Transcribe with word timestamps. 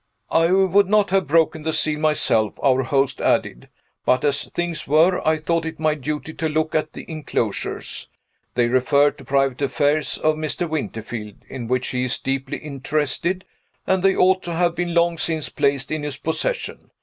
"I 0.31 0.51
would 0.51 0.89
not 0.89 1.11
have 1.11 1.27
broken 1.27 1.61
the 1.61 1.71
seal 1.71 1.99
myself," 1.99 2.55
our 2.63 2.81
host 2.81 3.21
added. 3.21 3.69
"But, 4.03 4.25
as 4.25 4.45
things 4.45 4.87
were, 4.87 5.21
I 5.27 5.37
thought 5.37 5.63
it 5.63 5.79
my 5.79 5.93
duty 5.93 6.33
to 6.33 6.49
look 6.49 6.73
at 6.73 6.93
the 6.93 7.05
inclosures. 7.07 8.09
They 8.55 8.65
refer 8.65 9.11
to 9.11 9.23
private 9.23 9.61
affairs 9.61 10.17
of 10.17 10.37
Mr. 10.37 10.67
Winterfield, 10.67 11.45
in 11.47 11.67
which 11.67 11.89
he 11.89 12.05
is 12.05 12.17
deeply 12.17 12.57
interested, 12.57 13.45
and 13.85 14.01
they 14.01 14.15
ought 14.15 14.41
to 14.41 14.55
have 14.55 14.73
been 14.73 14.95
long 14.95 15.19
since 15.19 15.49
placed 15.49 15.91
in 15.91 16.01
his 16.01 16.17
possession. 16.17 16.89